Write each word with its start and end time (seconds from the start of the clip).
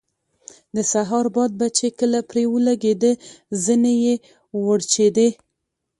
د 0.75 0.77
سهار 0.91 1.25
باد 1.35 1.51
به 1.59 1.67
چې 1.77 1.87
کله 1.99 2.19
پرې 2.29 2.43
ولګېده 2.53 3.11
زنې 3.65 3.93
یې 4.05 4.15
وړچېدې. 4.65 5.29